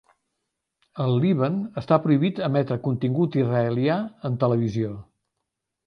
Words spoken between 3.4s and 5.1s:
israelià en televisió.